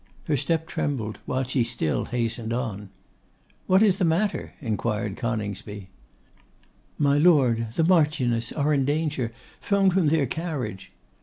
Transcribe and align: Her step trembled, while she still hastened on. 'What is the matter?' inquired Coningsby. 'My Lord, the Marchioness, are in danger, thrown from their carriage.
Her 0.23 0.35
step 0.35 0.65
trembled, 0.67 1.19
while 1.27 1.43
she 1.43 1.63
still 1.63 2.05
hastened 2.05 2.51
on. 2.51 2.89
'What 3.67 3.83
is 3.83 3.99
the 3.99 4.03
matter?' 4.03 4.53
inquired 4.59 5.15
Coningsby. 5.15 5.89
'My 6.97 7.19
Lord, 7.19 7.67
the 7.75 7.83
Marchioness, 7.83 8.51
are 8.51 8.73
in 8.73 8.83
danger, 8.83 9.31
thrown 9.61 9.91
from 9.91 10.07
their 10.07 10.25
carriage. 10.25 10.91